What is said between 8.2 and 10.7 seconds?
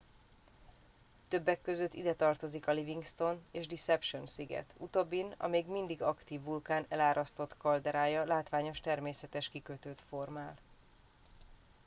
látványos természetes kikötőt formál